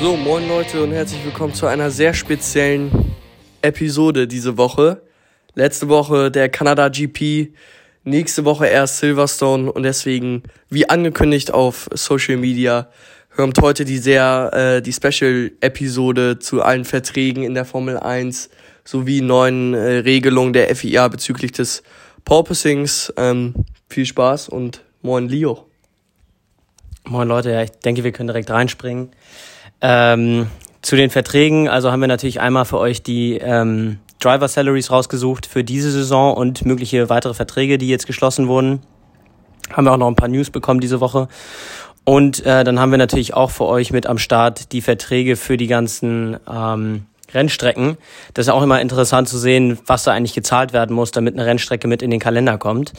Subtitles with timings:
[0.00, 2.90] So, moin Leute und herzlich willkommen zu einer sehr speziellen
[3.60, 5.02] Episode diese Woche.
[5.54, 7.52] Letzte Woche der Kanada GP,
[8.04, 12.88] nächste Woche erst Silverstone und deswegen, wie angekündigt auf Social Media,
[13.36, 18.48] hören heute die sehr, äh, die Special-Episode zu allen Verträgen in der Formel 1
[18.84, 21.82] sowie neuen äh, Regelungen der FIA bezüglich des
[22.30, 23.12] Porpoisings.
[23.16, 23.54] Ähm,
[23.88, 25.66] viel Spaß und moin Leo.
[27.04, 29.10] Moin Leute, ich denke, wir können direkt reinspringen.
[29.80, 30.46] Ähm,
[30.80, 35.44] zu den Verträgen, also haben wir natürlich einmal für euch die ähm, Driver Salaries rausgesucht
[35.44, 38.82] für diese Saison und mögliche weitere Verträge, die jetzt geschlossen wurden.
[39.72, 41.26] Haben wir auch noch ein paar News bekommen diese Woche.
[42.04, 45.56] Und äh, dann haben wir natürlich auch für euch mit am Start die Verträge für
[45.56, 47.96] die ganzen ähm, Rennstrecken.
[48.34, 51.46] Das ist auch immer interessant zu sehen, was da eigentlich gezahlt werden muss, damit eine
[51.46, 52.92] Rennstrecke mit in den Kalender kommt.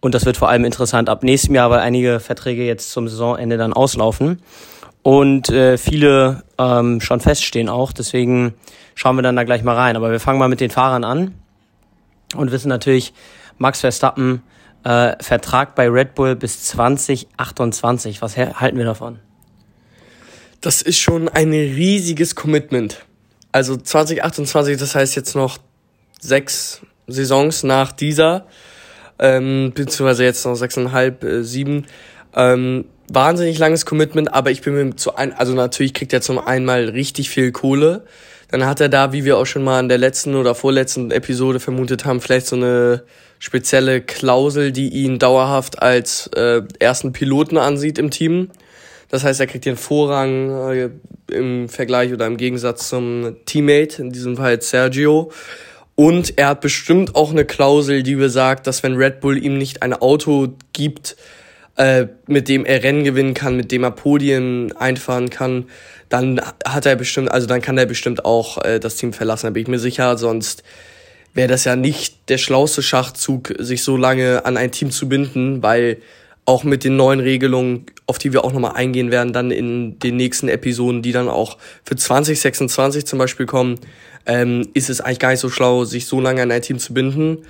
[0.00, 3.56] Und das wird vor allem interessant ab nächstem Jahr, weil einige Verträge jetzt zum Saisonende
[3.56, 4.42] dann auslaufen
[5.02, 7.92] und äh, viele ähm, schon feststehen auch.
[7.92, 8.54] Deswegen
[8.94, 9.96] schauen wir dann da gleich mal rein.
[9.96, 11.34] Aber wir fangen mal mit den Fahrern an
[12.36, 13.12] und wissen natürlich,
[13.56, 14.42] Max Verstappen
[14.84, 18.22] äh, Vertrag bei Red Bull bis 2028.
[18.22, 19.18] Was halten wir davon?
[20.60, 23.06] Das ist schon ein riesiges Commitment.
[23.52, 25.58] Also 2028, das heißt jetzt noch
[26.20, 28.46] sechs Saisons nach dieser,
[29.18, 31.86] ähm, beziehungsweise jetzt noch sechseinhalb, äh, sieben.
[32.34, 36.38] Ähm, wahnsinnig langes Commitment, aber ich bin mir zu ein, also natürlich kriegt er zum
[36.38, 38.04] einmal richtig viel Kohle.
[38.50, 41.60] Dann hat er da, wie wir auch schon mal in der letzten oder vorletzten Episode
[41.60, 43.04] vermutet haben, vielleicht so eine
[43.38, 48.50] spezielle Klausel, die ihn dauerhaft als äh, ersten Piloten ansieht im Team.
[49.08, 50.90] Das heißt, er kriegt den Vorrang äh,
[51.32, 55.32] im Vergleich oder im Gegensatz zum Teammate, in diesem Fall Sergio.
[55.94, 59.82] Und er hat bestimmt auch eine Klausel, die besagt, dass wenn Red Bull ihm nicht
[59.82, 61.16] ein Auto gibt,
[61.76, 65.66] äh, mit dem er Rennen gewinnen kann, mit dem er Podien einfahren kann,
[66.08, 69.50] dann hat er bestimmt, also dann kann er bestimmt auch äh, das Team verlassen, da
[69.50, 70.16] bin ich mir sicher.
[70.18, 70.62] Sonst
[71.34, 75.62] wäre das ja nicht der schlauste Schachzug, sich so lange an ein Team zu binden,
[75.62, 75.98] weil
[76.48, 80.16] auch mit den neuen Regelungen, auf die wir auch nochmal eingehen werden, dann in den
[80.16, 83.78] nächsten Episoden, die dann auch für 2026 zum Beispiel kommen,
[84.24, 86.94] ähm, ist es eigentlich gar nicht so schlau, sich so lange an ein Team zu
[86.94, 87.42] binden.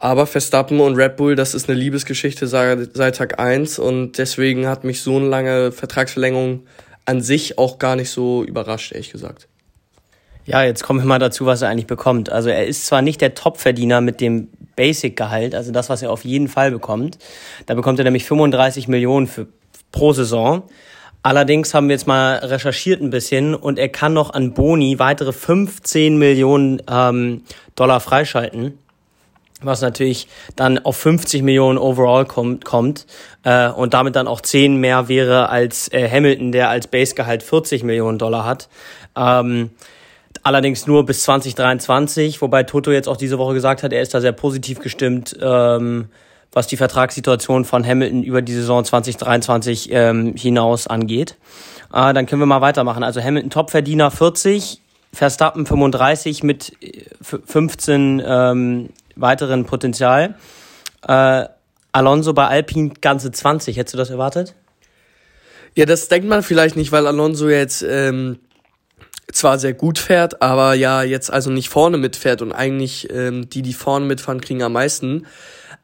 [0.00, 4.82] Aber Verstappen und Red Bull, das ist eine Liebesgeschichte seit, Tag eins und deswegen hat
[4.82, 6.66] mich so eine lange Vertragsverlängerung
[7.04, 9.46] an sich auch gar nicht so überrascht, ehrlich gesagt.
[10.44, 12.30] Ja, jetzt kommen wir mal dazu, was er eigentlich bekommt.
[12.30, 16.24] Also er ist zwar nicht der Topverdiener mit dem Basic-Gehalt, also das, was er auf
[16.24, 17.18] jeden Fall bekommt.
[17.66, 19.46] Da bekommt er nämlich 35 Millionen für,
[19.92, 20.64] pro Saison.
[21.22, 25.32] Allerdings haben wir jetzt mal recherchiert ein bisschen und er kann noch an Boni weitere
[25.32, 27.42] 15 Millionen ähm,
[27.76, 28.78] Dollar freischalten
[29.64, 33.06] was natürlich dann auf 50 Millionen overall kommt, kommt
[33.44, 37.84] äh, und damit dann auch 10 mehr wäre als äh, Hamilton, der als Basegehalt 40
[37.84, 38.68] Millionen Dollar hat.
[39.16, 39.70] Ähm,
[40.42, 44.20] allerdings nur bis 2023, wobei Toto jetzt auch diese Woche gesagt hat, er ist da
[44.20, 46.08] sehr positiv gestimmt, ähm,
[46.52, 51.36] was die Vertragssituation von Hamilton über die Saison 2023 ähm, hinaus angeht.
[51.92, 53.02] Äh, dann können wir mal weitermachen.
[53.02, 54.80] Also Hamilton Topverdiener 40,
[55.12, 56.72] Verstappen 35 mit
[57.22, 60.34] 15 äh, ähm, weiteren Potenzial.
[61.06, 61.46] Äh,
[61.92, 63.76] Alonso bei Alpine ganze 20.
[63.76, 64.54] Hättest du das erwartet?
[65.74, 68.38] Ja, das denkt man vielleicht nicht, weil Alonso jetzt ähm,
[69.30, 73.62] zwar sehr gut fährt, aber ja jetzt also nicht vorne mitfährt und eigentlich ähm, die,
[73.62, 75.26] die vorne mitfahren, kriegen am meisten.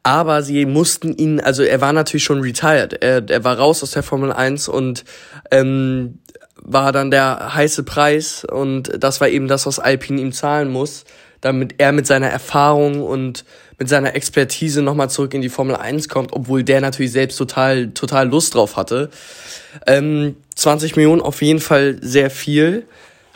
[0.03, 3.01] Aber sie mussten ihn, also er war natürlich schon retired.
[3.01, 5.03] Er, er war raus aus der Formel 1 und
[5.51, 6.19] ähm,
[6.55, 11.05] war dann der heiße Preis und das war eben das, was Alpine ihm zahlen muss
[11.41, 13.45] damit er mit seiner Erfahrung und
[13.77, 17.91] mit seiner Expertise nochmal zurück in die Formel 1 kommt, obwohl der natürlich selbst total,
[17.91, 19.09] total Lust drauf hatte.
[19.87, 22.85] Ähm, 20 Millionen auf jeden Fall sehr viel,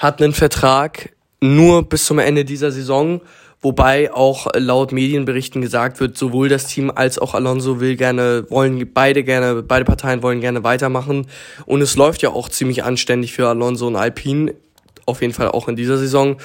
[0.04, 3.22] hat einen Vertrag nur bis zum Ende dieser Saison,
[3.62, 8.92] wobei auch laut Medienberichten gesagt wird, sowohl das Team als auch Alonso will gerne, wollen
[8.94, 11.28] beide gerne, beide Parteien wollen gerne weitermachen
[11.66, 14.54] und es läuft ja auch ziemlich anständig für Alonso und Alpine,
[15.06, 16.36] auf jeden Fall auch in dieser Saison.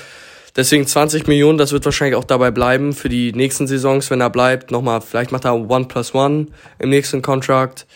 [0.54, 4.30] Deswegen 20 Millionen, das wird wahrscheinlich auch dabei bleiben für die nächsten Saisons, wenn er
[4.30, 4.70] bleibt.
[4.70, 6.46] Nochmal, vielleicht macht er One plus One
[6.78, 7.88] im nächsten Contract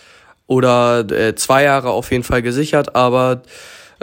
[0.48, 3.42] oder äh, zwei Jahre auf jeden Fall gesichert, aber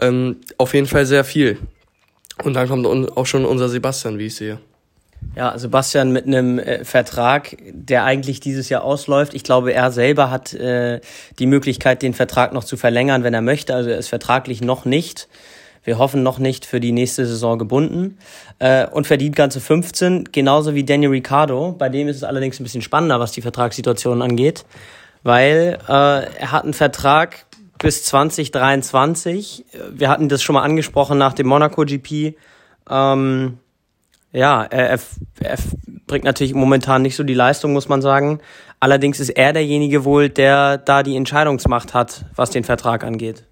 [0.02, 1.58] ähm, auf jeden Fall sehr viel.
[2.44, 4.60] Und dann kommt auch schon unser Sebastian, wie ich sehe.
[5.36, 9.34] Ja, Sebastian mit einem äh, Vertrag, der eigentlich dieses Jahr ausläuft.
[9.34, 11.02] Ich glaube, er selber hat äh,
[11.38, 13.76] die Möglichkeit, den Vertrag noch zu verlängern, wenn er möchte.
[13.76, 15.28] Also er ist vertraglich noch nicht
[15.84, 18.18] Wir hoffen noch nicht für die nächste Saison gebunden
[18.60, 21.74] äh, und verdient ganze 15, genauso wie Daniel Ricciardo.
[21.78, 24.66] Bei dem ist es allerdings ein bisschen spannender, was die Vertragssituation angeht,
[25.24, 27.46] weil äh, er hat einen Vertrag
[27.80, 29.66] bis 2023.
[29.92, 32.36] Wir hatten das schon mal angesprochen nach dem Monaco GP.
[32.90, 33.58] Ähm,
[34.32, 35.00] ja, er,
[35.40, 35.58] er,
[36.06, 38.40] bringt natürlich momentan nicht so die Leistung, muss man sagen.
[38.80, 43.46] Allerdings ist er derjenige wohl, der da die Entscheidungsmacht hat, was den Vertrag angeht.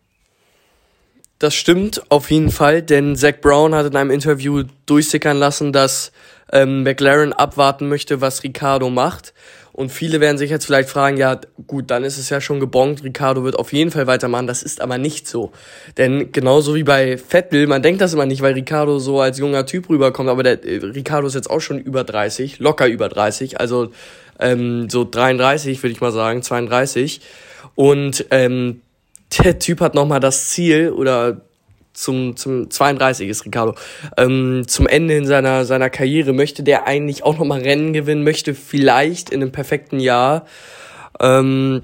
[1.39, 6.11] Das stimmt auf jeden Fall, denn Zach Brown hat in einem Interview durchsickern lassen, dass
[6.51, 9.33] ähm, McLaren abwarten möchte, was Ricardo macht.
[9.77, 13.03] Und viele werden sich jetzt vielleicht fragen, ja gut, dann ist es ja schon gebongt,
[13.03, 14.47] Ricardo wird auf jeden Fall weitermachen.
[14.47, 15.51] Das ist aber nicht so.
[15.97, 19.67] Denn genauso wie bei Vettel, man denkt das immer nicht, weil Ricardo so als junger
[19.67, 23.59] Typ rüberkommt, aber der äh, Ricardo ist jetzt auch schon über 30, locker über 30,
[23.59, 23.91] also
[24.39, 27.21] ähm, so 33 würde ich mal sagen, 32.
[27.75, 28.81] Und ähm,
[29.37, 31.41] der Typ hat nochmal das Ziel oder
[31.97, 33.75] zum, zum 32 ist Ricardo,
[34.17, 38.53] ähm, zum Ende in seiner, seiner Karriere möchte der eigentlich auch nochmal Rennen gewinnen, möchte
[38.53, 40.45] vielleicht in einem perfekten Jahr,
[41.19, 41.81] ähm,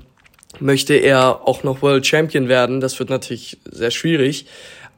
[0.59, 2.79] möchte er auch noch World Champion werden.
[2.79, 4.45] Das wird natürlich sehr schwierig.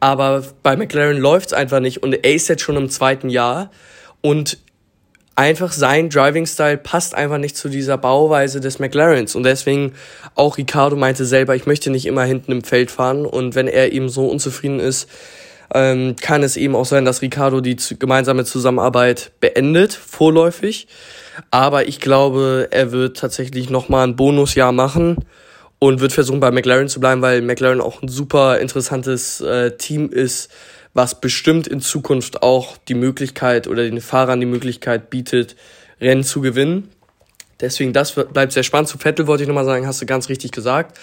[0.01, 3.71] Aber bei McLaren läuft's einfach nicht und er ist jetzt schon im zweiten Jahr
[4.19, 4.57] und
[5.35, 9.35] einfach sein Driving-Style passt einfach nicht zu dieser Bauweise des McLarens.
[9.35, 9.93] Und deswegen
[10.33, 13.25] auch Ricardo meinte selber, ich möchte nicht immer hinten im Feld fahren.
[13.25, 15.09] Und wenn er eben so unzufrieden ist,
[15.73, 20.87] ähm, kann es eben auch sein, dass Ricardo die gemeinsame Zusammenarbeit beendet, vorläufig.
[21.51, 25.17] Aber ich glaube, er wird tatsächlich nochmal ein Bonusjahr machen
[25.79, 30.09] und wird versuchen, bei McLaren zu bleiben, weil McLaren auch ein super interessantes äh, Team
[30.09, 30.49] ist,
[30.95, 35.55] was bestimmt in Zukunft auch die Möglichkeit oder den Fahrern die Möglichkeit bietet,
[36.01, 36.89] Rennen zu gewinnen.
[37.59, 38.87] Deswegen, das bleibt sehr spannend.
[38.87, 40.97] Zu Vettel wollte ich nochmal sagen, hast du ganz richtig gesagt.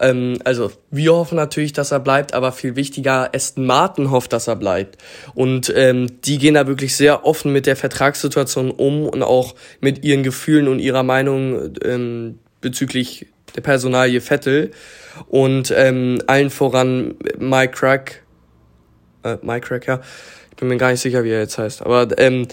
[0.00, 4.48] Ähm, also, wir hoffen natürlich, dass er bleibt, aber viel wichtiger, Aston Martin hofft, dass
[4.48, 4.98] er bleibt.
[5.34, 10.04] Und ähm, die gehen da wirklich sehr offen mit der Vertragssituation um und auch mit
[10.04, 14.72] ihren Gefühlen und ihrer Meinung ähm, bezüglich der Personalie Vettel.
[15.28, 18.25] Und ähm, allen voran Mike Crack,
[19.34, 20.00] äh, Mike Cracker.
[20.50, 21.82] Ich bin mir gar nicht sicher, wie er jetzt heißt.
[21.82, 22.48] Aber ähm,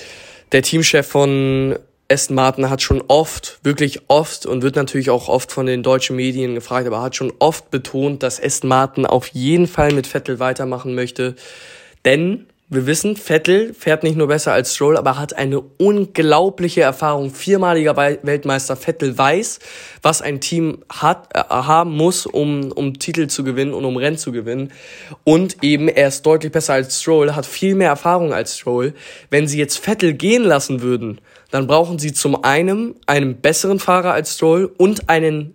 [0.51, 1.77] der Teamchef von
[2.09, 6.15] Aston Martin hat schon oft, wirklich oft und wird natürlich auch oft von den deutschen
[6.15, 10.39] Medien gefragt, aber hat schon oft betont, dass Aston Martin auf jeden Fall mit Vettel
[10.39, 11.35] weitermachen möchte.
[12.05, 17.29] Denn wir wissen, Vettel fährt nicht nur besser als Stroll, aber hat eine unglaubliche Erfahrung.
[17.29, 19.59] Viermaliger Weltmeister Vettel weiß,
[20.01, 24.17] was ein Team hat, äh, haben muss, um, um Titel zu gewinnen und um Rennen
[24.17, 24.71] zu gewinnen.
[25.23, 28.93] Und eben, er ist deutlich besser als Stroll, hat viel mehr Erfahrung als Stroll.
[29.29, 31.19] Wenn sie jetzt Vettel gehen lassen würden,
[31.51, 35.53] dann brauchen sie zum einen einen besseren Fahrer als Stroll und einen,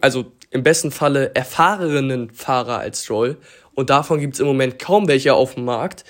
[0.00, 3.36] also im besten Falle erfahrenen Fahrer als Stroll.
[3.74, 6.04] Und davon gibt es im Moment kaum welche auf dem Markt.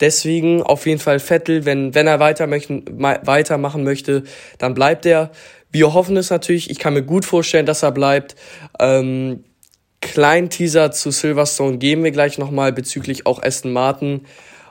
[0.00, 4.24] Deswegen auf jeden Fall Vettel, wenn, wenn er weiter möchten, weitermachen möchte,
[4.58, 5.30] dann bleibt er.
[5.70, 6.70] Wir hoffen es natürlich.
[6.70, 8.34] Ich kann mir gut vorstellen, dass er bleibt.
[8.78, 9.44] Ähm,
[10.00, 14.22] kleinen Teaser zu Silverstone geben wir gleich nochmal bezüglich auch Aston Martin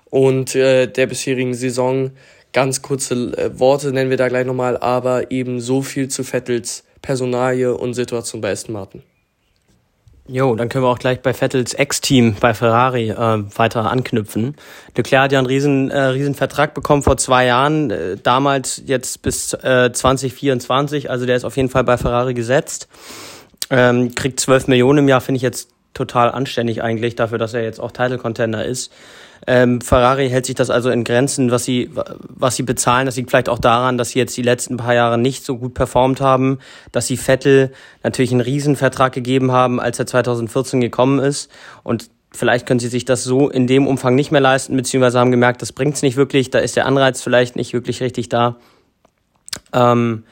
[0.09, 2.11] und äh, der bisherigen Saison.
[2.51, 6.83] Ganz kurze äh, Worte nennen wir da gleich nochmal, aber eben so viel zu Vettels
[7.01, 9.03] Personalie und Situation bei Aston Martin.
[10.31, 14.55] Jo, dann können wir auch gleich bei Vettels Ex-Team bei Ferrari äh, weiter anknüpfen.
[14.95, 19.23] Leclerc hat ja einen riesen, äh, riesen Vertrag bekommen vor zwei Jahren, äh, damals jetzt
[19.23, 22.87] bis äh, 2024, also der ist auf jeden Fall bei Ferrari gesetzt.
[23.71, 27.63] Ähm, kriegt 12 Millionen im Jahr, finde ich jetzt total anständig eigentlich, dafür, dass er
[27.63, 28.91] jetzt auch Title-Contender ist.
[29.51, 31.89] Ähm, Ferrari hält sich das also in Grenzen, was sie,
[32.27, 33.07] was sie bezahlen.
[33.07, 35.73] Das liegt vielleicht auch daran, dass sie jetzt die letzten paar Jahre nicht so gut
[35.73, 36.59] performt haben,
[36.91, 37.71] dass sie Vettel
[38.03, 41.49] natürlich einen Riesenvertrag gegeben haben, als er 2014 gekommen ist.
[41.81, 45.31] Und vielleicht können sie sich das so in dem Umfang nicht mehr leisten, beziehungsweise haben
[45.31, 48.57] gemerkt, das bringt's nicht wirklich, da ist der Anreiz vielleicht nicht wirklich richtig da.
[49.73, 50.25] Ähm,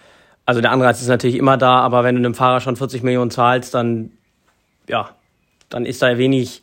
[0.46, 3.32] also der Anreiz ist natürlich immer da, aber wenn du einem Fahrer schon 40 Millionen
[3.32, 4.12] zahlst, dann
[4.88, 5.10] ja,
[5.70, 6.62] dann ist da wenig,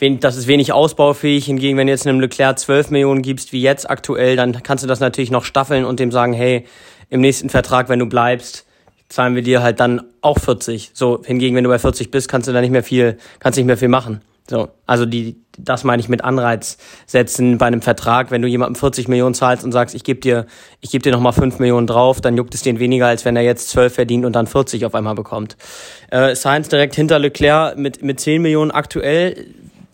[0.00, 1.46] das ist wenig ausbaufähig.
[1.46, 4.88] Hingegen, wenn du jetzt einem Leclerc 12 Millionen gibst, wie jetzt aktuell, dann kannst du
[4.88, 6.66] das natürlich noch staffeln und dem sagen, hey,
[7.08, 8.66] im nächsten Vertrag, wenn du bleibst,
[9.08, 10.90] zahlen wir dir halt dann auch 40.
[10.92, 13.66] So, hingegen, wenn du bei 40 bist, kannst du da nicht mehr viel, kannst nicht
[13.66, 14.20] mehr viel machen.
[14.48, 18.30] So, also die, das meine ich mit Anreiz setzen bei einem Vertrag.
[18.30, 20.46] Wenn du jemandem 40 Millionen zahlst und sagst, ich gebe dir,
[20.80, 23.42] ich gebe dir nochmal 5 Millionen drauf, dann juckt es den weniger, als wenn er
[23.42, 25.56] jetzt 12 verdient und dann 40 auf einmal bekommt.
[26.10, 29.46] Äh, Sainz direkt hinter Leclerc mit, mit 10 Millionen aktuell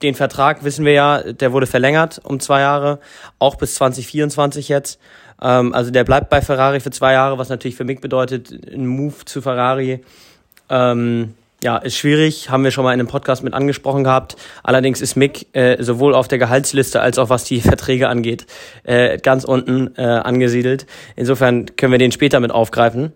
[0.03, 2.99] den Vertrag wissen wir ja, der wurde verlängert um zwei Jahre,
[3.39, 4.99] auch bis 2024 jetzt.
[5.41, 8.87] Ähm, also der bleibt bei Ferrari für zwei Jahre, was natürlich für mich bedeutet, ein
[8.87, 10.03] Move zu Ferrari.
[10.69, 14.37] Ähm, ja, ist schwierig, haben wir schon mal in einem Podcast mit angesprochen gehabt.
[14.65, 18.47] Allerdings ist Mick äh, sowohl auf der Gehaltsliste als auch was die Verträge angeht,
[18.83, 20.87] äh, ganz unten äh, angesiedelt.
[21.15, 23.13] Insofern können wir den später mit aufgreifen.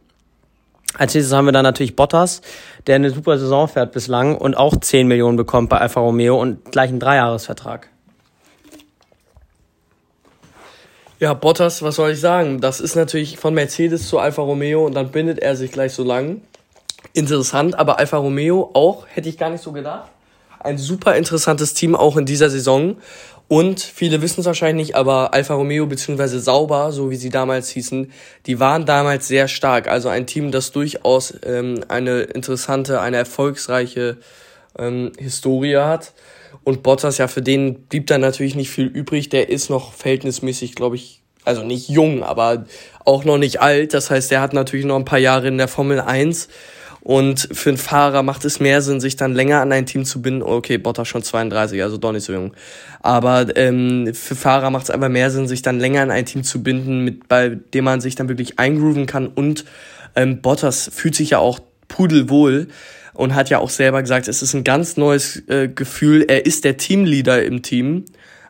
[0.98, 2.40] Als nächstes haben wir dann natürlich Bottas,
[2.86, 6.70] der eine super Saison fährt bislang und auch 10 Millionen bekommt bei Alfa Romeo und
[6.72, 7.90] gleich einen Dreijahresvertrag.
[11.18, 12.60] Ja, Bottas, was soll ich sagen?
[12.60, 16.04] Das ist natürlich von Mercedes zu Alfa Romeo und dann bindet er sich gleich so
[16.04, 16.42] lang
[17.14, 20.10] interessant, aber Alfa Romeo auch, hätte ich gar nicht so gedacht.
[20.58, 22.96] Ein super interessantes Team auch in dieser Saison.
[23.48, 26.38] Und viele wissen es wahrscheinlich nicht, aber Alfa Romeo bzw.
[26.38, 28.10] Sauber, so wie sie damals hießen,
[28.46, 29.86] die waren damals sehr stark.
[29.88, 34.16] Also ein Team, das durchaus ähm, eine interessante, eine erfolgsreiche
[34.76, 36.12] ähm, Historie hat.
[36.64, 39.28] Und Bottas, ja, für den blieb da natürlich nicht viel übrig.
[39.28, 42.64] Der ist noch verhältnismäßig, glaube ich, also nicht jung, aber
[43.04, 43.94] auch noch nicht alt.
[43.94, 46.48] Das heißt, der hat natürlich noch ein paar Jahre in der Formel 1
[47.06, 50.20] und für einen Fahrer macht es mehr Sinn, sich dann länger an ein Team zu
[50.20, 50.42] binden.
[50.42, 52.52] Okay, Bottas schon 32, also doch nicht so jung.
[53.00, 56.42] Aber ähm, für Fahrer macht es einfach mehr Sinn, sich dann länger an ein Team
[56.42, 59.28] zu binden, mit, bei dem man sich dann wirklich eingrooven kann.
[59.28, 59.66] Und
[60.16, 62.66] ähm, Bottas fühlt sich ja auch pudelwohl
[63.14, 66.24] und hat ja auch selber gesagt, es ist ein ganz neues äh, Gefühl.
[66.26, 68.06] Er ist der Teamleader im Team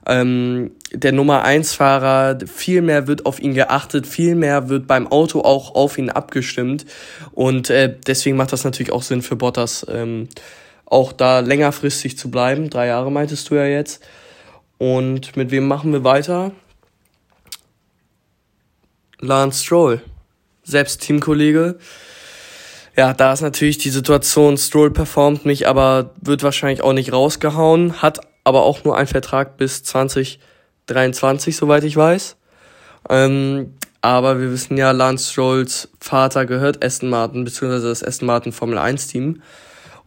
[0.07, 5.07] ähm, der Nummer 1 Fahrer, viel mehr wird auf ihn geachtet, viel mehr wird beim
[5.07, 6.87] Auto auch auf ihn abgestimmt
[7.33, 10.29] und äh, deswegen macht das natürlich auch Sinn für Bottas, ähm,
[10.85, 12.71] auch da längerfristig zu bleiben.
[12.71, 14.05] Drei Jahre meintest du ja jetzt.
[14.79, 16.53] Und mit wem machen wir weiter?
[19.19, 20.03] Lance Stroll,
[20.63, 21.79] selbst Teamkollege.
[22.97, 28.01] Ja, da ist natürlich die Situation, Stroll performt nicht, aber wird wahrscheinlich auch nicht rausgehauen,
[28.01, 32.37] hat aber auch nur ein Vertrag bis 2023, soweit ich weiß.
[33.11, 38.53] Ähm, aber wir wissen ja, Lance Strolls Vater gehört Aston Martin, beziehungsweise das Aston Martin
[38.53, 39.43] Formel 1 Team.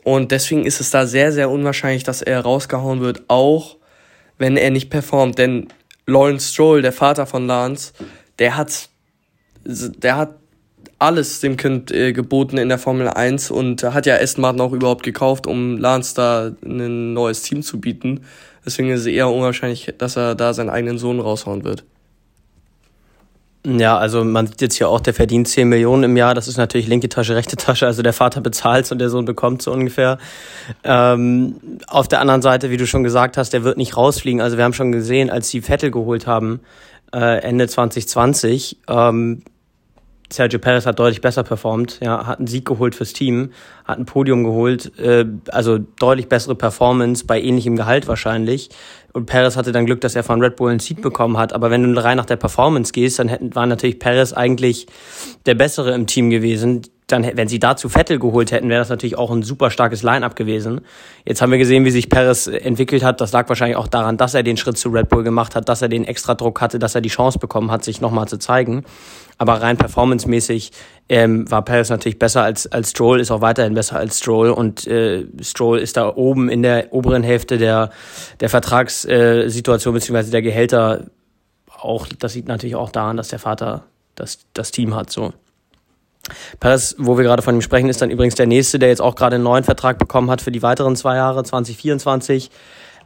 [0.05, 3.75] Und deswegen ist es da sehr, sehr unwahrscheinlich, dass er rausgehauen wird, auch
[4.37, 5.37] wenn er nicht performt.
[5.37, 5.67] Denn
[6.05, 7.91] Lawrence Stroll, der Vater von Lance,
[8.39, 8.87] der hat,
[9.65, 10.38] der hat
[10.99, 14.73] alles dem Kind äh, geboten in der Formel 1 und hat ja Aston Martin auch
[14.73, 18.21] überhaupt gekauft, um Lance da ein neues Team zu bieten.
[18.65, 21.85] Deswegen ist es eher unwahrscheinlich, dass er da seinen eigenen Sohn raushauen wird.
[23.65, 26.33] Ja, also man sieht jetzt hier auch, der verdient 10 Millionen im Jahr.
[26.33, 27.85] Das ist natürlich linke Tasche, rechte Tasche.
[27.85, 30.17] Also der Vater bezahlt und der Sohn bekommt so ungefähr.
[30.83, 31.55] Ähm,
[31.87, 34.39] auf der anderen Seite, wie du schon gesagt hast, der wird nicht rausfliegen.
[34.39, 36.61] Also wir haben schon gesehen, als sie Vettel geholt haben,
[37.13, 39.41] äh, Ende 2020, ähm,
[40.31, 43.51] Sergio Perez hat deutlich besser performt, ja, hat einen Sieg geholt fürs Team,
[43.85, 48.69] hat ein Podium geholt, äh, also deutlich bessere Performance bei ähnlichem Gehalt wahrscheinlich.
[49.11, 51.53] Und Perez hatte dann Glück, dass er von Red Bull einen Seat bekommen hat.
[51.53, 54.85] Aber wenn du rein nach der Performance gehst, dann hätten, war natürlich Perez eigentlich
[55.47, 59.17] der Bessere im Team gewesen dann, wenn sie dazu Vettel geholt hätten, wäre das natürlich
[59.17, 60.81] auch ein super starkes Line-up gewesen.
[61.25, 63.19] Jetzt haben wir gesehen, wie sich Perez entwickelt hat.
[63.21, 65.81] Das lag wahrscheinlich auch daran, dass er den Schritt zu Red Bull gemacht hat, dass
[65.81, 68.83] er den extra Druck hatte, dass er die Chance bekommen hat, sich nochmal zu zeigen.
[69.37, 70.71] Aber rein performancemäßig
[71.07, 74.49] ähm, war Perez natürlich besser als, als Stroll, ist auch weiterhin besser als Stroll.
[74.51, 77.89] Und äh, Stroll ist da oben in der oberen Hälfte der,
[78.39, 81.05] der Vertragssituation beziehungsweise der Gehälter.
[81.81, 83.85] Auch, das sieht natürlich auch daran, dass der Vater
[84.15, 85.09] das, das Team hat.
[85.09, 85.33] so.
[86.59, 89.15] Perez, wo wir gerade von ihm sprechen, ist dann übrigens der nächste, der jetzt auch
[89.15, 92.49] gerade einen neuen Vertrag bekommen hat für die weiteren zwei Jahre, 2024.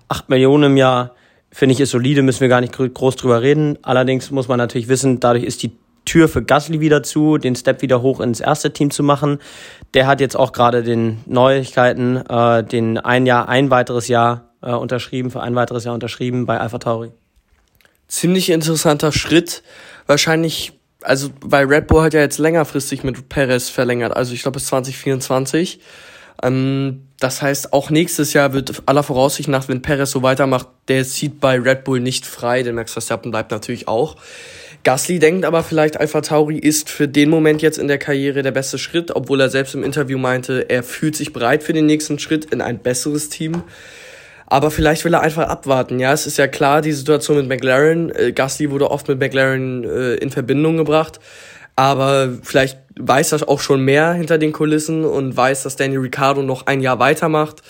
[0.08, 1.12] Acht Millionen im Jahr,
[1.52, 3.78] finde ich, ist solide, müssen wir gar nicht groß drüber reden.
[3.82, 5.72] Allerdings muss man natürlich wissen, dadurch ist die
[6.06, 9.40] Tür für Gasly wieder zu, den Step wieder hoch ins erste Team zu machen.
[9.94, 14.72] Der hat jetzt auch gerade den Neuigkeiten, äh, den ein Jahr, ein weiteres Jahr äh,
[14.72, 17.12] unterschrieben, für ein weiteres Jahr unterschrieben bei Alpha Tauri.
[18.08, 19.64] Ziemlich interessanter Schritt.
[20.06, 24.56] Wahrscheinlich also weil Red Bull hat ja jetzt längerfristig mit Perez verlängert, also ich glaube
[24.56, 25.80] bis 2024.
[26.42, 31.06] Ähm, das heißt, auch nächstes Jahr wird aller Voraussicht nach, wenn Perez so weitermacht, der
[31.06, 34.18] zieht bei Red Bull nicht frei, denn Max Verstappen bleibt natürlich auch.
[34.84, 38.52] Gasly denkt aber vielleicht, Alpha Tauri ist für den Moment jetzt in der Karriere der
[38.52, 42.20] beste Schritt, obwohl er selbst im Interview meinte, er fühlt sich bereit für den nächsten
[42.20, 43.64] Schritt in ein besseres Team.
[44.54, 46.00] Aber vielleicht will er einfach abwarten.
[46.00, 48.12] Ja, es ist ja klar, die Situation mit McLaren.
[48.12, 51.20] Äh, Gasly wurde oft mit McLaren äh, in Verbindung gebracht.
[51.76, 56.44] Aber vielleicht weiß er auch schon mehr hinter den Kulissen und weiß, dass Danny Ricciardo
[56.44, 57.64] noch ein Jahr weitermacht.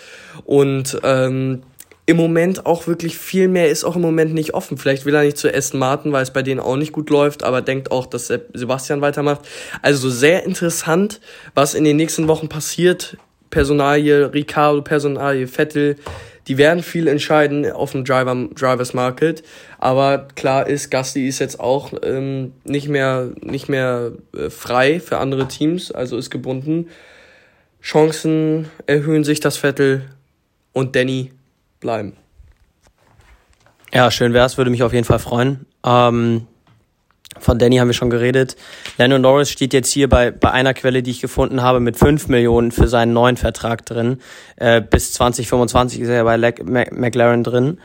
[0.43, 1.63] Und ähm,
[2.05, 4.77] im Moment auch wirklich viel mehr ist auch im Moment nicht offen.
[4.77, 7.45] Vielleicht will er nicht zu Aston Martin, weil es bei denen auch nicht gut läuft,
[7.45, 9.39] aber denkt auch, dass Sebastian weitermacht.
[9.81, 11.21] Also sehr interessant,
[11.55, 13.15] was in den nächsten Wochen passiert.
[13.51, 15.95] Personalie Ricardo, Personalie Vettel,
[16.47, 19.43] die werden viel entscheiden auf dem Driver, Drivers Market.
[19.79, 25.17] Aber klar ist, Gasly ist jetzt auch ähm, nicht mehr, nicht mehr äh, frei für
[25.17, 26.89] andere Teams, also ist gebunden.
[27.81, 30.05] Chancen erhöhen sich, dass Vettel
[30.71, 31.31] und Danny
[31.79, 32.13] bleiben.
[33.93, 35.65] Ja, schön wär's, würde mich auf jeden Fall freuen.
[35.85, 36.47] Ähm,
[37.43, 38.55] von Danny haben wir schon geredet.
[38.97, 42.27] Lando Norris steht jetzt hier bei, bei einer Quelle, die ich gefunden habe, mit 5
[42.27, 44.19] Millionen für seinen neuen Vertrag drin.
[44.55, 47.79] Äh, bis 2025 ist er bei McLaren drin.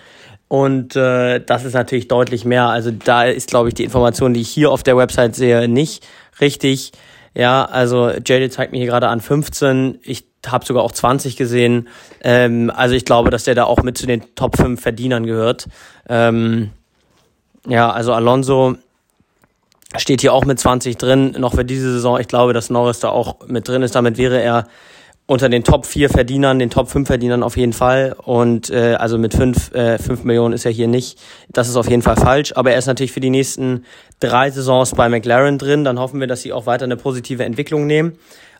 [0.49, 2.67] Und äh, das ist natürlich deutlich mehr.
[2.69, 6.07] Also da ist, glaube ich, die Information, die ich hier auf der Website sehe, nicht
[6.41, 6.93] richtig.
[7.35, 9.99] Ja, also JD zeigt mir hier gerade an 15.
[10.03, 11.89] Ich habe sogar auch 20 gesehen.
[12.23, 15.69] Ähm, also ich glaube, dass der da auch mit zu den Top 5 Verdienern gehört.
[16.09, 16.71] Ähm,
[17.67, 18.77] ja, also Alonso
[19.97, 22.21] steht hier auch mit 20 drin, noch für diese Saison.
[22.21, 23.95] Ich glaube, dass Norris da auch mit drin ist.
[23.95, 24.67] Damit wäre er
[25.27, 28.17] unter den Top 4 Verdienern, den Top 5 Verdienern auf jeden Fall.
[28.23, 31.19] Und äh, also mit 5, äh, 5 Millionen ist er hier nicht.
[31.51, 32.53] Das ist auf jeden Fall falsch.
[32.57, 33.85] Aber er ist natürlich für die nächsten
[34.21, 35.85] drei Saisons bei McLaren drin.
[35.85, 38.19] Dann hoffen wir, dass sie auch weiter eine positive Entwicklung nehmen.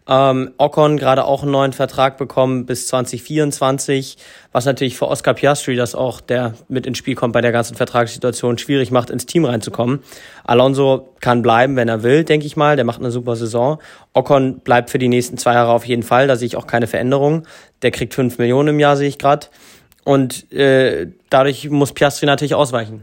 [0.09, 4.17] Ähm, Ocon gerade auch einen neuen Vertrag bekommen bis 2024,
[4.53, 7.77] was natürlich für Oscar Piastri, das auch der mit ins Spiel kommt bei der ganzen
[7.77, 10.01] Vertragssituation, schwierig macht, ins Team reinzukommen.
[10.45, 12.77] Alonso kann bleiben, wenn er will, denke ich mal.
[12.77, 13.79] Der macht eine super Saison.
[14.15, 16.27] Ocon bleibt für die nächsten zwei Jahre auf jeden Fall.
[16.27, 17.47] Da sehe ich auch keine Veränderung.
[17.83, 19.49] Der kriegt fünf Millionen im Jahr, sehe ich gerade.
[20.05, 23.03] Und äh, dadurch muss Piastri natürlich ausweichen.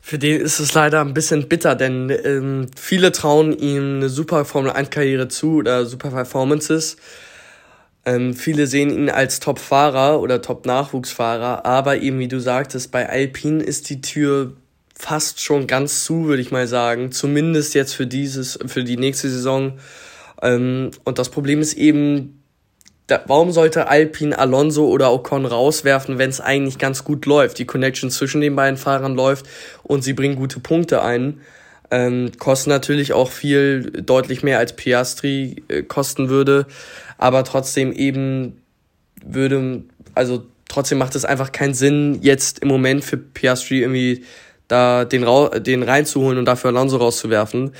[0.00, 4.44] Für den ist es leider ein bisschen bitter, denn ähm, viele trauen ihm eine super
[4.44, 6.96] Formel 1 Karriere zu oder super Performances.
[8.06, 13.62] Ähm, viele sehen ihn als Top-Fahrer oder Top-Nachwuchsfahrer, aber eben wie du sagtest, bei Alpine
[13.62, 14.54] ist die Tür
[14.94, 17.12] fast schon ganz zu, würde ich mal sagen.
[17.12, 19.78] Zumindest jetzt für dieses, für die nächste Saison.
[20.42, 22.37] Ähm, und das Problem ist eben,
[23.08, 27.58] da, warum sollte Alpine Alonso oder Ocon rauswerfen, wenn es eigentlich ganz gut läuft?
[27.58, 29.46] Die Connection zwischen den beiden Fahrern läuft
[29.82, 31.40] und sie bringen gute Punkte ein.
[31.90, 36.66] Ähm, kosten natürlich auch viel, deutlich mehr als Piastri äh, kosten würde,
[37.16, 38.60] aber trotzdem eben
[39.24, 39.84] würde,
[40.14, 44.24] also trotzdem macht es einfach keinen Sinn, jetzt im Moment für Piastri irgendwie
[44.68, 45.24] da den,
[45.62, 47.72] den reinzuholen und dafür Alonso rauszuwerfen.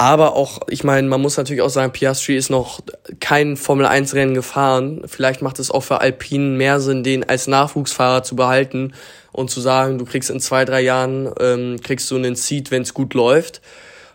[0.00, 2.80] Aber auch, ich meine, man muss natürlich auch sagen, Piastri ist noch
[3.18, 5.02] kein Formel-1-Rennen gefahren.
[5.06, 8.92] Vielleicht macht es auch für Alpine mehr Sinn, den als Nachwuchsfahrer zu behalten
[9.32, 12.82] und zu sagen, du kriegst in zwei, drei Jahren, ähm, kriegst du einen Seat, wenn
[12.82, 13.60] es gut läuft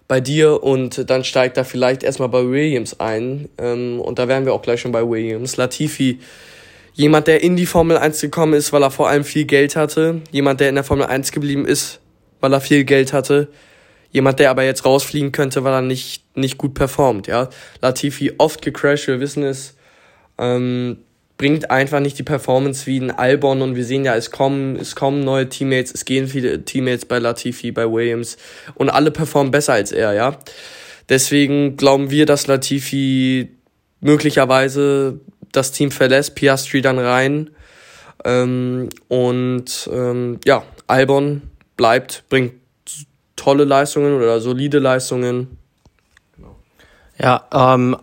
[0.07, 3.49] bei dir und dann steigt er vielleicht erstmal bei Williams ein.
[3.57, 5.57] Ähm, und da wären wir auch gleich schon bei Williams.
[5.57, 6.19] Latifi,
[6.93, 10.21] jemand, der in die Formel 1 gekommen ist, weil er vor allem viel Geld hatte.
[10.31, 11.99] Jemand, der in der Formel 1 geblieben ist,
[12.39, 13.49] weil er viel Geld hatte
[14.13, 17.49] Jemand, der aber jetzt rausfliegen könnte, weil er nicht, nicht gut performt, ja.
[17.81, 19.75] Latifi oft gecrashed, wir wissen es,
[20.37, 20.97] ähm,
[21.37, 24.95] bringt einfach nicht die Performance wie ein Albon und wir sehen ja, es kommen, es
[24.95, 28.37] kommen neue Teammates, es gehen viele Teammates bei Latifi, bei Williams
[28.75, 30.37] und alle performen besser als er, ja.
[31.09, 33.49] Deswegen glauben wir, dass Latifi
[33.99, 35.19] möglicherweise
[35.51, 37.49] das Team verlässt, Piastri dann rein
[38.25, 41.41] ähm, und ähm, ja, Albon
[41.77, 42.53] bleibt, bringt
[43.35, 45.57] tolle Leistungen oder solide Leistungen.
[47.19, 47.97] Ja, ähm,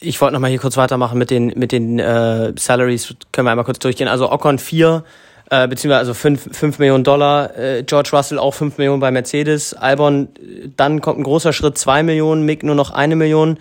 [0.00, 3.64] ich wollte nochmal hier kurz weitermachen mit den, mit den äh, Salaries, können wir einmal
[3.64, 4.08] kurz durchgehen.
[4.08, 5.04] Also Ocon 4,
[5.50, 9.74] äh, beziehungsweise also 5, 5 Millionen Dollar, äh, George Russell auch 5 Millionen bei Mercedes,
[9.74, 10.28] Albon,
[10.76, 13.58] dann kommt ein großer Schritt, 2 Millionen, Mick nur noch eine Million,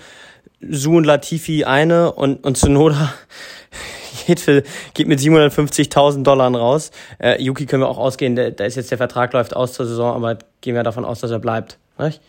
[0.70, 3.14] Su und Latifi eine und, und Tsunoda
[4.40, 6.92] für, geht mit 750.000 Dollar raus.
[7.20, 10.16] Äh, Yuki können wir auch ausgehen, da ist jetzt der Vertrag läuft aus zur Saison,
[10.16, 11.78] aber gehen wir davon aus, dass er bleibt.
[11.98, 12.22] Nicht?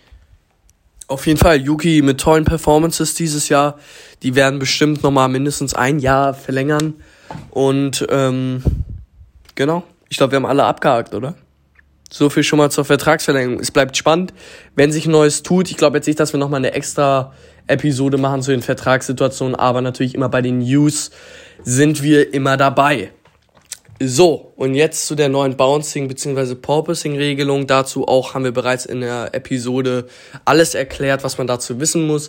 [1.09, 3.79] Auf jeden Fall, Yuki mit tollen Performances dieses Jahr,
[4.25, 6.95] die werden bestimmt nochmal mindestens ein Jahr verlängern.
[7.51, 8.63] Und ähm,
[9.55, 11.35] genau, ich glaube, wir haben alle abgehakt, oder?
[12.11, 13.61] So viel schon mal zur Vertragsverlängerung.
[13.61, 14.33] Es bleibt spannend,
[14.75, 15.71] wenn sich Neues tut.
[15.71, 17.33] Ich glaube jetzt nicht, dass wir nochmal eine extra
[17.67, 21.11] Episode machen zu den Vertragssituationen, aber natürlich immer bei den News
[21.63, 23.13] sind wir immer dabei.
[23.99, 26.55] So, und jetzt zu der neuen Bouncing bzw.
[26.55, 27.67] Porpoising-Regelung.
[27.67, 30.07] Dazu auch haben wir bereits in der Episode
[30.45, 32.29] alles erklärt, was man dazu wissen muss.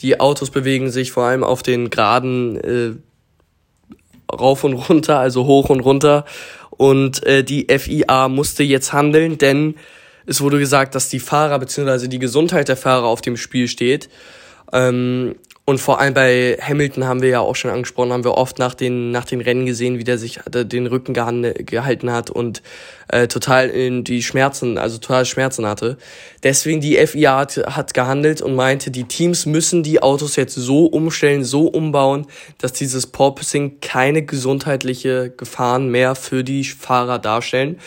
[0.00, 2.94] Die Autos bewegen sich vor allem auf den Geraden äh,
[4.32, 6.24] rauf und runter, also hoch und runter.
[6.70, 9.74] Und äh, die FIA musste jetzt handeln, denn
[10.24, 12.06] es wurde gesagt, dass die Fahrer bzw.
[12.06, 14.08] die Gesundheit der Fahrer auf dem Spiel steht.
[14.72, 15.34] Ähm,
[15.68, 18.72] und vor allem bei Hamilton haben wir ja auch schon angesprochen, haben wir oft nach
[18.72, 22.62] den, nach den Rennen gesehen, wie der sich den Rücken gehalten hat und
[23.08, 25.98] äh, total in die Schmerzen, also total Schmerzen hatte.
[26.42, 30.86] Deswegen die FIA hat, hat gehandelt und meinte, die Teams müssen die Autos jetzt so
[30.86, 32.24] umstellen, so umbauen,
[32.56, 37.78] dass dieses Porpoising keine gesundheitliche Gefahren mehr für die Fahrer darstellen.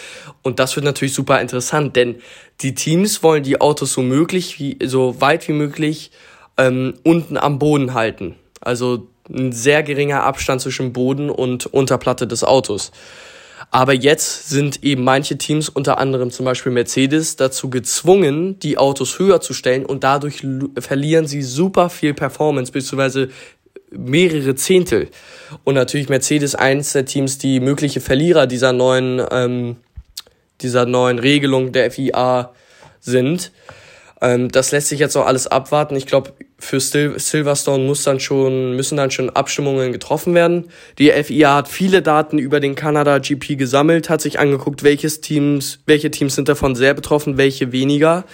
[0.44, 2.18] Und das wird natürlich super interessant, denn
[2.62, 6.12] die Teams wollen die Autos so möglich, wie, so weit wie möglich
[6.58, 8.36] ähm, unten am Boden halten.
[8.60, 12.92] Also ein sehr geringer Abstand zwischen Boden und Unterplatte des Autos.
[13.70, 19.18] Aber jetzt sind eben manche Teams, unter anderem zum Beispiel Mercedes, dazu gezwungen, die Autos
[19.18, 20.46] höher zu stellen und dadurch
[20.78, 23.30] verlieren sie super viel Performance, beziehungsweise
[23.92, 25.10] mehrere Zehntel.
[25.64, 29.78] Und natürlich Mercedes eins der Teams, die mögliche Verlierer dieser neuen, ähm,
[30.62, 32.54] dieser neuen Regelung der FIA
[33.00, 33.52] sind.
[34.22, 35.96] Ähm, das lässt sich jetzt noch alles abwarten.
[35.96, 40.70] Ich glaube, für Sil Silverstone muss dann schon, müssen dann schon Abstimmungen getroffen werden.
[41.00, 45.80] Die FIA hat viele Daten über den Kanada GP gesammelt, hat sich angeguckt, welches Teams,
[45.88, 48.26] welche Teams sind davon sehr betroffen, welche weniger.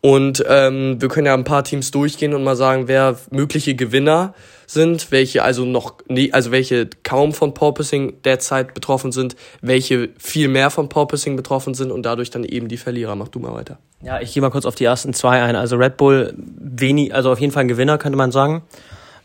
[0.00, 4.34] Und ähm, wir können ja ein paar Teams durchgehen und mal sagen, wer mögliche Gewinner
[4.68, 10.46] sind, welche also noch, nee, also welche kaum von Porpoising derzeit betroffen sind, welche viel
[10.46, 13.16] mehr von Porpoising betroffen sind und dadurch dann eben die Verlierer.
[13.16, 13.78] Mach du mal weiter.
[14.06, 15.56] Ja, ich gehe mal kurz auf die ersten zwei ein.
[15.56, 18.62] Also Red Bull wenig, also auf jeden Fall ein Gewinner, könnte man sagen.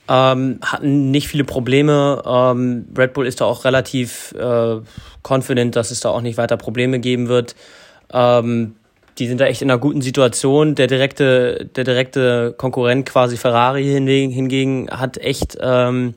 [0.10, 2.24] Ähm, hatten nicht viele Probleme.
[2.26, 4.78] Ähm, Red Bull ist da auch relativ äh,
[5.22, 7.56] confident, dass es da auch nicht weiter Probleme geben wird.
[8.12, 8.74] Ähm,
[9.20, 10.74] die sind da echt in einer guten Situation.
[10.74, 16.16] Der direkte, der direkte Konkurrent quasi Ferrari hingegen, hingegen hat echt ähm,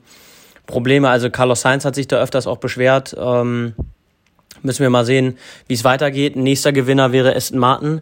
[0.65, 1.09] Probleme.
[1.09, 3.15] Also Carlos Sainz hat sich da öfters auch beschwert.
[3.15, 3.75] Ähm,
[4.63, 6.35] müssen wir mal sehen, wie es weitergeht.
[6.35, 8.01] Nächster Gewinner wäre Aston Martin,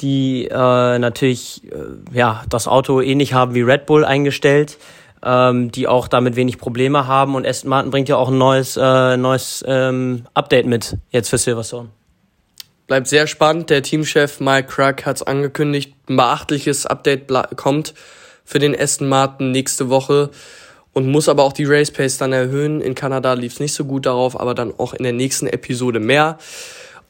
[0.00, 4.78] die äh, natürlich äh, ja das Auto ähnlich haben wie Red Bull eingestellt.
[5.22, 8.78] Ähm, die auch damit wenig Probleme haben und Aston Martin bringt ja auch ein neues,
[8.78, 11.90] äh, neues ähm, Update mit jetzt für Silverstone.
[12.86, 13.68] Bleibt sehr spannend.
[13.68, 15.94] Der Teamchef Mike Crack hat es angekündigt.
[16.08, 17.92] Ein beachtliches Update kommt
[18.46, 20.30] für den Aston Martin nächste Woche
[20.92, 22.80] und muss aber auch die Race Pace dann erhöhen.
[22.80, 26.00] In Kanada lief es nicht so gut darauf, aber dann auch in der nächsten Episode
[26.00, 26.38] mehr.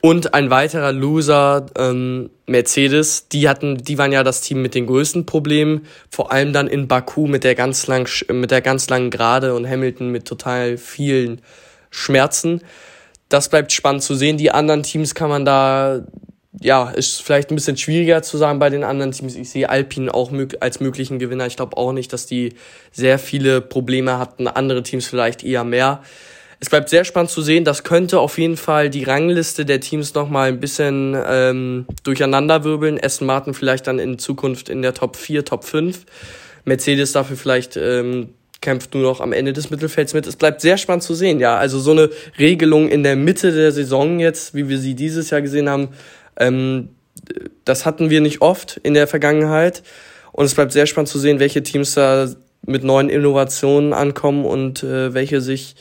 [0.02, 4.86] Und ein weiterer Loser, ähm, Mercedes, die hatten, die waren ja das Team mit den
[4.86, 9.10] größten Problemen, vor allem dann in Baku mit der ganz lang, mit der ganz langen
[9.10, 11.42] Gerade und Hamilton mit total vielen
[11.90, 12.62] Schmerzen
[13.30, 14.36] das bleibt spannend zu sehen.
[14.36, 16.04] Die anderen Teams kann man da,
[16.60, 19.36] ja, ist vielleicht ein bisschen schwieriger zu sagen bei den anderen Teams.
[19.36, 21.46] Ich sehe Alpine auch als möglichen Gewinner.
[21.46, 22.54] Ich glaube auch nicht, dass die
[22.90, 24.48] sehr viele Probleme hatten.
[24.48, 26.02] Andere Teams vielleicht eher mehr.
[26.62, 27.64] Es bleibt sehr spannend zu sehen.
[27.64, 33.02] Das könnte auf jeden Fall die Rangliste der Teams nochmal ein bisschen ähm, durcheinanderwirbeln.
[33.02, 36.04] Aston Martin vielleicht dann in Zukunft in der Top 4, Top 5.
[36.66, 40.26] Mercedes dafür vielleicht ähm, kämpft nur noch am Ende des Mittelfelds mit.
[40.26, 41.56] Es bleibt sehr spannend zu sehen, ja.
[41.56, 45.40] Also so eine Regelung in der Mitte der Saison jetzt, wie wir sie dieses Jahr
[45.40, 45.88] gesehen haben,
[46.36, 46.90] ähm,
[47.64, 49.82] das hatten wir nicht oft in der Vergangenheit.
[50.32, 52.28] Und es bleibt sehr spannend zu sehen, welche Teams da
[52.66, 55.74] mit neuen Innovationen ankommen und äh, welche sich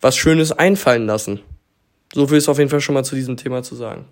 [0.00, 1.40] was Schönes einfallen lassen.
[2.14, 4.06] So viel ist auf jeden Fall schon mal zu diesem Thema zu sagen.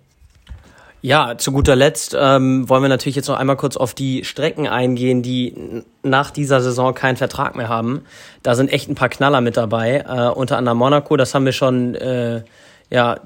[1.01, 4.67] Ja, zu guter Letzt ähm, wollen wir natürlich jetzt noch einmal kurz auf die Strecken
[4.67, 8.01] eingehen, die nach dieser Saison keinen Vertrag mehr haben.
[8.41, 11.51] Da sind echt ein paar Knaller mit dabei, äh, unter anderem Monaco, das haben wir
[11.51, 12.43] schon äh,
[12.89, 13.19] ja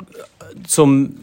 [0.67, 1.15] zum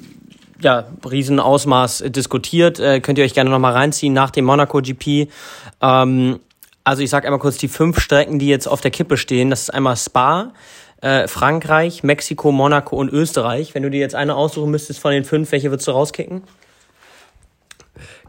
[0.60, 2.80] ja, Riesenausmaß diskutiert.
[2.80, 5.28] Äh, könnt ihr euch gerne nochmal reinziehen nach dem Monaco GP.
[5.80, 6.40] Ähm,
[6.84, 9.50] also ich sage einmal kurz die fünf Strecken, die jetzt auf der Kippe stehen.
[9.50, 10.52] Das ist einmal Spa,
[11.00, 13.74] äh, Frankreich, Mexiko, Monaco und Österreich.
[13.74, 16.42] Wenn du dir jetzt eine aussuchen müsstest von den fünf, welche würdest du rauskicken?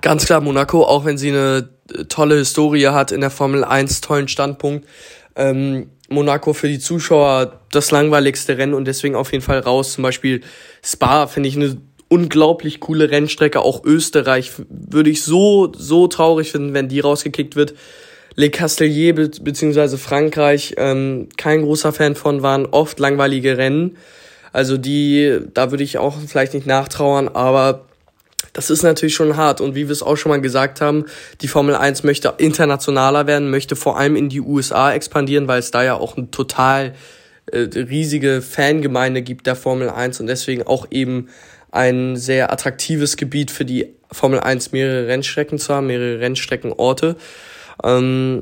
[0.01, 4.01] Ganz klar Monaco, auch wenn sie eine äh, tolle Historie hat in der Formel 1,
[4.01, 4.88] tollen Standpunkt.
[5.36, 9.93] Ähm, Monaco für die Zuschauer das langweiligste Rennen und deswegen auf jeden Fall raus.
[9.93, 10.41] Zum Beispiel
[10.84, 11.77] Spa finde ich eine
[12.08, 13.62] unglaublich coole Rennstrecke.
[13.62, 17.75] Auch Österreich würde ich so, so traurig finden, wenn die rausgekickt wird.
[18.39, 23.97] Le Castellier be beziehungsweise Frankreich ähm, kein großer Fan von, waren oft langweilige Rennen.
[24.54, 27.84] Also die, da würde ich auch vielleicht nicht nachtrauern, aber
[28.54, 29.60] das ist natürlich schon hart.
[29.60, 31.04] Und wie wir es auch schon mal gesagt haben,
[31.41, 35.71] die Formel 1 möchte internationaler werden, möchte vor allem in die USA expandieren, weil es
[35.71, 36.93] da ja auch ein total
[37.52, 41.28] äh, riesige Fangemeinde gibt der Formel 1 und deswegen auch eben
[41.71, 47.17] ein sehr attraktives Gebiet für die Formel 1 mehrere Rennstrecken zu haben, mehrere Rennstreckenorte.
[47.84, 48.42] Ähm,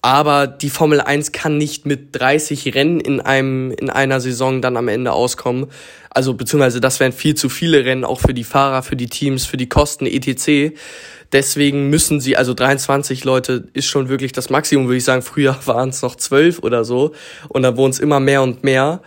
[0.00, 4.76] aber die Formel 1 kann nicht mit 30 Rennen in einem in einer Saison dann
[4.76, 5.66] am Ende auskommen.
[6.10, 9.44] Also beziehungsweise das wären viel zu viele Rennen auch für die Fahrer, für die Teams,
[9.44, 10.76] für die Kosten etc.
[11.32, 15.22] Deswegen müssen sie also 23 Leute ist schon wirklich das Maximum, würde ich sagen.
[15.22, 17.12] Früher waren es noch 12 oder so
[17.48, 19.02] und da wurden es immer mehr und mehr.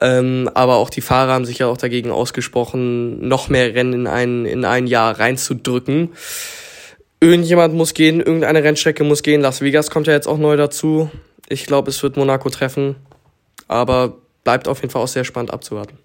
[0.00, 4.06] Ähm, aber auch die Fahrer haben sich ja auch dagegen ausgesprochen, noch mehr Rennen in
[4.08, 6.10] ein in ein Jahr reinzudrücken
[7.22, 9.40] irgendjemand muss gehen, irgendeine Rennstrecke muss gehen.
[9.40, 11.08] Las Vegas kommt ja jetzt auch neu dazu.
[11.48, 12.96] Ich glaube, es wird Monaco treffen.
[13.68, 15.98] Aber bleibt auf jeden Fall auch sehr spannend abzuwarten.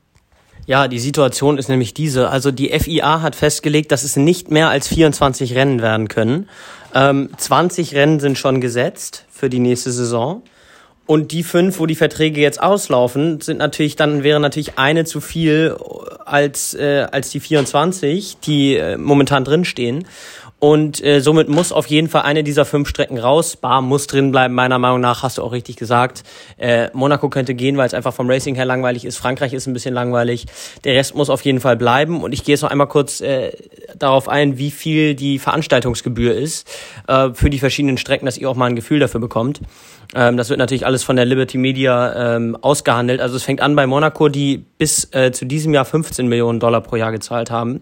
[0.67, 2.30] Ja, die Situation ist nämlich diese.
[2.30, 6.49] Also die FIA hat festgelegt, dass es nicht mehr als 24 Rennen werden können.
[6.93, 10.43] Ähm, 20 Rennen sind schon gesetzt für die nächste Saison.
[11.08, 15.21] und die fünf, wo die Verträge jetzt auslaufen, sind natürlich dann wäre natürlich eine zu
[15.21, 15.77] viel
[16.25, 20.06] als äh, als die 24, die äh, momentan drinstehen.
[20.60, 23.56] Und äh, somit muss auf jeden Fall eine dieser fünf Strecken raus.
[23.56, 26.24] Bar muss drin bleiben, meiner Meinung nach, hast du auch richtig gesagt.
[26.58, 29.17] Äh, Monaco könnte gehen, weil es einfach vom Racing her langweilig ist.
[29.17, 30.46] Frankreich ist ein bisschen langweilig.
[30.84, 32.24] Der Rest muss auf jeden Fall bleiben.
[32.24, 33.52] Und ich gehe jetzt noch einmal kurz äh,
[33.96, 36.67] darauf ein, wie viel die Veranstaltungsgebühr ist
[37.08, 39.62] äh, für die verschiedenen Strecken, dass ihr auch mal ein Gefühl dafür bekommt.
[40.15, 43.20] Ähm, das wird natürlich alles von der Liberty Media ähm, ausgehandelt.
[43.20, 46.82] Also es fängt an bei Monaco, die bis äh, zu diesem Jahr 15 Millionen Dollar
[46.82, 47.82] pro Jahr gezahlt haben.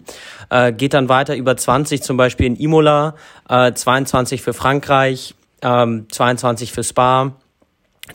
[0.50, 3.14] Äh, geht dann weiter über 20 zum Beispiel in Imola,
[3.48, 7.32] äh, 22 für Frankreich, ähm, 22 für Spa.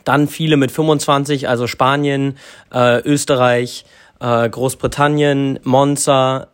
[0.04, 2.38] Dann viele mit 25, also Spanien,
[2.72, 3.84] äh, Österreich,
[4.20, 6.48] äh, Großbritannien, Monza,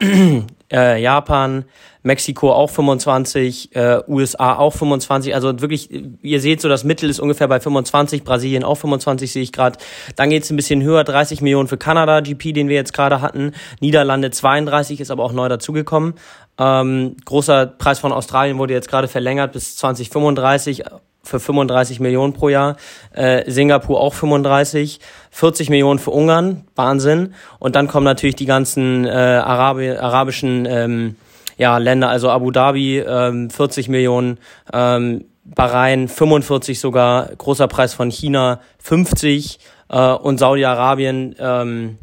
[0.72, 1.64] äh, Japan,
[2.02, 5.34] Mexiko auch 25, äh, USA auch 25.
[5.34, 5.88] Also wirklich,
[6.22, 9.78] ihr seht so, das Mittel ist ungefähr bei 25, Brasilien auch 25 sehe ich gerade.
[10.16, 13.52] Dann geht's ein bisschen höher, 30 Millionen für Kanada, GP, den wir jetzt gerade hatten.
[13.80, 16.14] Niederlande 32 ist aber auch neu dazugekommen.
[16.58, 20.84] Ähm, großer Preis von Australien wurde jetzt gerade verlängert bis 2035
[21.24, 22.76] für 35 Millionen pro Jahr,
[23.12, 27.34] äh, Singapur auch 35, 40 Millionen für Ungarn, Wahnsinn.
[27.58, 31.16] Und dann kommen natürlich die ganzen äh, Arabi arabischen ähm,
[31.56, 34.38] ja, Länder, also Abu Dhabi ähm, 40 Millionen,
[34.72, 39.58] ähm, Bahrain 45 sogar, großer Preis von China 50
[39.90, 41.98] äh, und Saudi-Arabien ähm,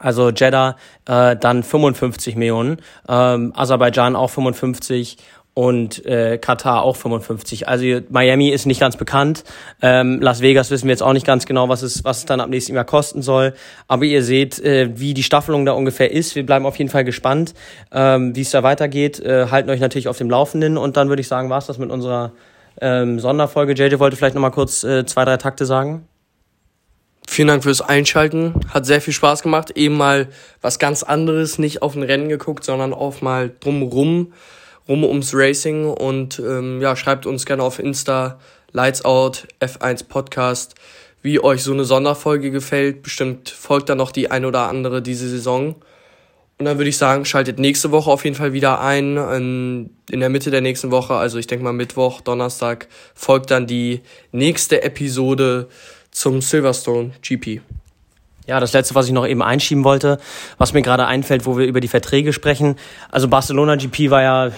[0.00, 5.18] also Jeddah äh, dann 55 Millionen, ähm, Aserbaidschan auch 55
[5.60, 7.68] und äh, Katar auch 55.
[7.68, 9.44] Also Miami ist nicht ganz bekannt.
[9.82, 12.40] Ähm, Las Vegas wissen wir jetzt auch nicht ganz genau, was es, was es dann
[12.40, 13.52] ab nächstem Jahr kosten soll.
[13.86, 16.34] Aber ihr seht, äh, wie die Staffelung da ungefähr ist.
[16.34, 17.52] Wir bleiben auf jeden Fall gespannt,
[17.92, 19.20] ähm, wie es da weitergeht.
[19.20, 21.90] Äh, halten euch natürlich auf dem Laufenden und dann würde ich sagen, war's das mit
[21.90, 22.32] unserer
[22.80, 23.74] ähm, Sonderfolge.
[23.74, 26.08] JJ wollte vielleicht noch mal kurz äh, zwei, drei Takte sagen.
[27.28, 28.54] Vielen Dank fürs Einschalten.
[28.72, 29.72] Hat sehr viel Spaß gemacht.
[29.76, 30.28] Eben mal
[30.62, 34.32] was ganz anderes, nicht auf ein Rennen geguckt, sondern auf mal drumrum
[34.90, 38.40] rum ums Racing und ähm, ja, schreibt uns gerne auf Insta
[38.72, 40.74] Lights Out F1 Podcast,
[41.22, 43.04] wie euch so eine Sonderfolge gefällt.
[43.04, 45.76] Bestimmt folgt da noch die ein oder andere diese Saison.
[46.58, 49.16] Und dann würde ich sagen, schaltet nächste Woche auf jeden Fall wieder ein.
[49.16, 53.68] In, in der Mitte der nächsten Woche, also ich denke mal Mittwoch, Donnerstag, folgt dann
[53.68, 54.00] die
[54.32, 55.68] nächste Episode
[56.10, 57.60] zum Silverstone GP.
[58.46, 60.18] Ja, das letzte, was ich noch eben einschieben wollte,
[60.58, 62.74] was mir gerade einfällt, wo wir über die Verträge sprechen.
[63.10, 64.50] Also Barcelona GP war ja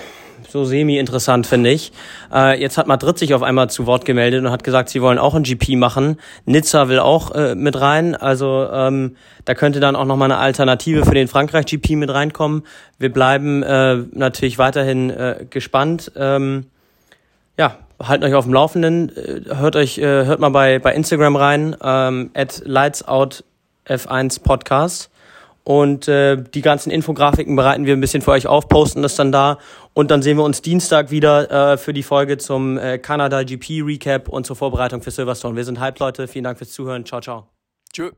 [0.48, 1.92] so semi-interessant, finde ich.
[2.33, 5.18] Äh, jetzt hat Madrid sich auf einmal zu Wort gemeldet und hat gesagt, sie wollen
[5.18, 6.18] auch ein GP machen.
[6.44, 8.14] Nizza will auch äh, mit rein.
[8.14, 12.62] Also ähm, da könnte dann auch nochmal eine Alternative für den Frankreich-GP mit reinkommen.
[12.98, 16.12] Wir bleiben äh, natürlich weiterhin äh, gespannt.
[16.16, 16.66] Ähm,
[17.59, 19.16] ja, halten euch auf dem Laufenden.
[19.16, 25.12] Äh, hört euch, äh, hört mal bei, bei Instagram rein, ähm, at lightsoutf1 Podcast.
[25.64, 29.31] Und äh, die ganzen Infografiken bereiten wir ein bisschen für euch auf, posten das dann
[29.31, 29.59] da.
[29.94, 33.83] Und dann sehen wir uns Dienstag wieder äh, für die Folge zum äh, Kanada GP
[33.83, 35.57] Recap und zur Vorbereitung für Silverstone.
[35.57, 36.27] Wir sind Halbleute.
[36.27, 37.05] Vielen Dank fürs Zuhören.
[37.05, 37.48] Ciao, ciao.
[37.92, 38.11] Tschö.